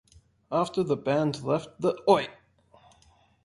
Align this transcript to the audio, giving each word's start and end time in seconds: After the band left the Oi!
After 0.51 0.81
the 0.81 0.95
band 0.97 1.43
left 1.43 1.79
the 1.79 1.93
Oi! 2.09 2.27